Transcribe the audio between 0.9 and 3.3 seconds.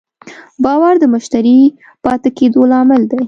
د مشتری پاتې کېدو لامل دی.